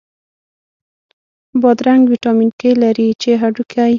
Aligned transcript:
بادرنګ 1.61 2.03
ویټامین 2.11 2.49
K 2.59 2.61
لري، 2.83 3.07
چې 3.21 3.29
هډوکی 3.41 3.87